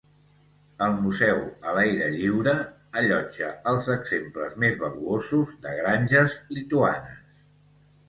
[0.85, 1.41] El museu
[1.71, 2.55] a l'aire lliure
[3.03, 7.27] allotja els exemples més valuosos de granges lituanes.